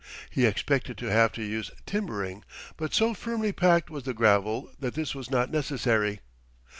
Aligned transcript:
He 0.31 0.47
expected 0.47 0.97
to 0.97 1.11
have 1.11 1.31
to 1.33 1.43
use 1.43 1.69
timbering, 1.85 2.43
but 2.75 2.91
so 2.91 3.13
firmly 3.13 3.51
packed 3.51 3.91
was 3.91 4.03
the 4.03 4.15
gravel 4.15 4.71
that 4.79 4.95
this 4.95 5.13
was 5.13 5.29
not 5.29 5.51
necessary. 5.51 6.21